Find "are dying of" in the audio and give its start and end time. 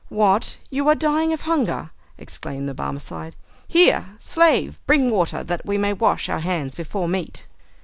0.87-1.41